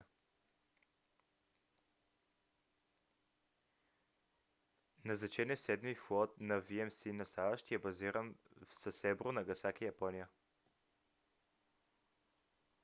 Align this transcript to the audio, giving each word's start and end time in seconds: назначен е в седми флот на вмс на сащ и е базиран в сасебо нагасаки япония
назначен 5.05 5.51
е 5.51 5.55
в 5.55 5.61
седми 5.61 5.93
флот 5.95 6.33
на 6.39 6.59
вмс 6.59 7.05
на 7.05 7.25
сащ 7.25 7.71
и 7.71 7.75
е 7.75 7.79
базиран 7.79 8.35
в 8.69 8.75
сасебо 8.75 9.31
нагасаки 9.31 9.85
япония 9.85 10.27